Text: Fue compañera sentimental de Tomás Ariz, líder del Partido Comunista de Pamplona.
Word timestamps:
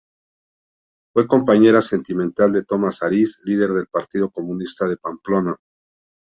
Fue 1.13 1.27
compañera 1.27 1.79
sentimental 1.83 2.51
de 2.51 2.63
Tomás 2.63 3.03
Ariz, 3.03 3.43
líder 3.45 3.69
del 3.69 3.85
Partido 3.85 4.31
Comunista 4.31 4.87
de 4.87 4.97
Pamplona. 4.97 5.55